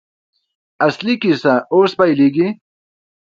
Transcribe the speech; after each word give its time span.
اصلي 0.87 1.13
کیسه 1.21 1.53
اوس 1.73 1.91
پیلېږي. 1.99 2.47